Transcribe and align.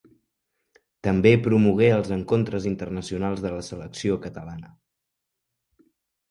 També 1.07 1.33
promogué 1.47 1.89
els 1.97 2.09
encontres 2.15 2.65
internacionals 2.71 3.45
de 3.45 3.53
la 3.57 3.61
selecció 3.69 4.19
catalana. 4.25 4.73